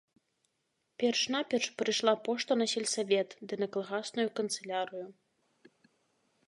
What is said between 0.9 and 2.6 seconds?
Перш-наперш прыйшла пошта